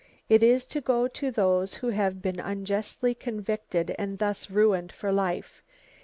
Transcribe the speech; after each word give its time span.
It 0.29 0.41
is 0.41 0.65
to 0.65 0.81
go 0.81 1.07
to 1.07 1.29
those 1.29 1.75
who 1.75 1.89
have 1.89 2.23
been 2.23 2.39
unjustly 2.39 3.13
convicted 3.13 3.93
and 3.99 4.17
thus 4.17 4.49
ruined 4.49 4.91
for 4.91 5.11
life. 5.11 5.61